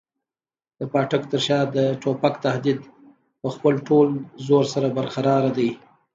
د 0.79 0.81
پاټک 0.93 1.23
تر 1.31 1.39
شا 1.45 1.59
د 1.75 1.77
توپک 2.01 2.35
تهدید 2.45 2.79
په 3.41 3.47
خپل 3.55 3.73
ټول 3.87 4.07
زور 4.47 4.65
سره 4.73 4.87
برقراره 4.97 5.49
دی. 5.57 5.69